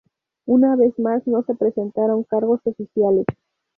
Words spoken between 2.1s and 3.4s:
cargos oficiales.